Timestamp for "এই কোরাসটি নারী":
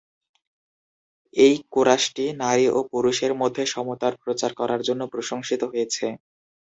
1.33-2.65